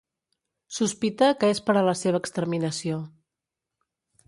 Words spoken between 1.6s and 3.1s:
per a la seva exterminació.